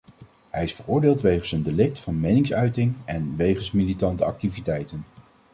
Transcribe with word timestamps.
Hij 0.49 0.63
is 0.63 0.73
veroordeeld 0.73 1.21
wegens 1.21 1.51
een 1.51 1.63
delict 1.63 1.99
van 1.99 2.19
meningsuiting 2.19 2.95
en 3.05 3.35
wegens 3.35 3.71
militante 3.71 4.23
activiteiten. 4.25 5.03